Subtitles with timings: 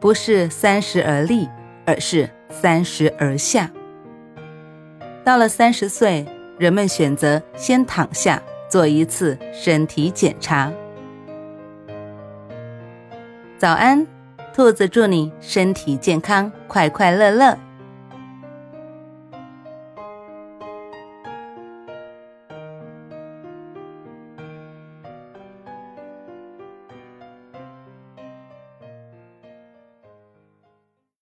[0.00, 1.46] 不是三十而立，
[1.84, 3.70] 而是三十而下。
[5.22, 6.24] 到了三十岁，
[6.58, 10.72] 人们选择先躺下做一次身体检查。
[13.58, 14.06] 早安，
[14.54, 17.58] 兔子，祝你身体健康，快快乐乐。